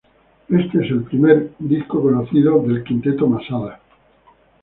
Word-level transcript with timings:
Este 0.49 0.79
es 0.83 0.89
el 0.91 1.03
primer 1.03 1.51
disco 1.59 2.01
conocido 2.01 2.59
por 2.59 2.71
el 2.71 2.83
Quinteto 2.83 3.27
Masada. 3.27 3.79